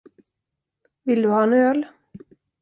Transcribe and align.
Vill 1.03 1.21
du 1.21 1.29
ha 1.29 1.43
en 1.43 1.53
öl? 1.53 1.85